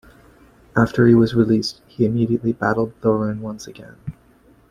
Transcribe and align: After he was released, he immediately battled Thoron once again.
After 0.75 1.05
he 1.05 1.13
was 1.13 1.35
released, 1.35 1.81
he 1.85 2.05
immediately 2.07 2.53
battled 2.53 2.99
Thoron 3.01 3.39
once 3.41 3.67
again. 3.67 3.97